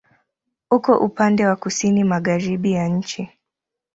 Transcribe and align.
Uko 0.71 0.91
upande 0.97 1.45
wa 1.45 1.55
kusini-magharibi 1.55 2.71
ya 2.71 2.87
nchi. 2.87 3.29